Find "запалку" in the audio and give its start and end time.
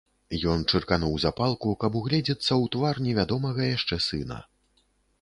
1.25-1.75